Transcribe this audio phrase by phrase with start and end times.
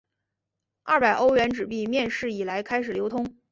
[0.81, 3.37] 二百欧元纸币面世以来开始流通。